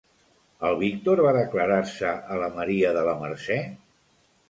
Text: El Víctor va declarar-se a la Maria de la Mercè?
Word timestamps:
El 0.69 0.77
Víctor 0.79 1.21
va 1.27 1.35
declarar-se 1.37 2.17
a 2.37 2.41
la 2.45 2.51
Maria 2.59 2.97
de 3.01 3.07
la 3.13 3.19
Mercè? 3.25 3.63